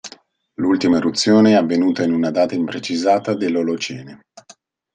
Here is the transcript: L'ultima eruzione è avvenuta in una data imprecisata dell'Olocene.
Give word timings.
L'ultima 0.55 0.97
eruzione 0.97 1.51
è 1.51 1.53
avvenuta 1.53 2.01
in 2.01 2.11
una 2.11 2.31
data 2.31 2.55
imprecisata 2.55 3.35
dell'Olocene. 3.35 4.21